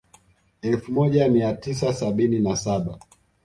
Elfu 0.61 0.91
moja 0.91 1.27
mia 1.29 1.53
tisa 1.53 1.93
sabini 1.93 2.39
na 2.39 2.55
saba 2.55 2.97